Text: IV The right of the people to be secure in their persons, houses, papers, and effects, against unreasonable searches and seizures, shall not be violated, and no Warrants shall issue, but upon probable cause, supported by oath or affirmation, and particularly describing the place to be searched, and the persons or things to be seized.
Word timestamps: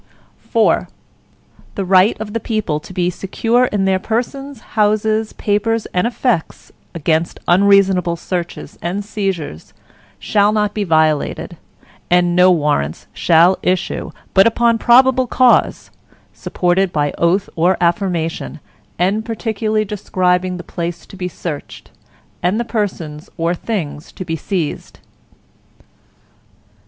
IV 0.47 0.87
The 1.75 1.85
right 1.85 2.19
of 2.19 2.33
the 2.33 2.39
people 2.39 2.79
to 2.79 2.91
be 2.91 3.11
secure 3.11 3.65
in 3.65 3.85
their 3.85 3.99
persons, 3.99 4.59
houses, 4.73 5.31
papers, 5.33 5.85
and 5.93 6.07
effects, 6.07 6.71
against 6.95 7.37
unreasonable 7.47 8.15
searches 8.15 8.79
and 8.81 9.05
seizures, 9.05 9.73
shall 10.17 10.51
not 10.53 10.73
be 10.73 10.83
violated, 10.83 11.55
and 12.09 12.35
no 12.35 12.49
Warrants 12.49 13.05
shall 13.13 13.59
issue, 13.61 14.09
but 14.33 14.47
upon 14.47 14.79
probable 14.79 15.27
cause, 15.27 15.91
supported 16.33 16.91
by 16.91 17.13
oath 17.19 17.47
or 17.55 17.77
affirmation, 17.79 18.59
and 18.97 19.23
particularly 19.23 19.85
describing 19.85 20.57
the 20.57 20.63
place 20.63 21.05
to 21.05 21.15
be 21.15 21.27
searched, 21.27 21.91
and 22.41 22.59
the 22.59 22.65
persons 22.65 23.29
or 23.37 23.53
things 23.53 24.11
to 24.13 24.25
be 24.25 24.35
seized. 24.35 24.97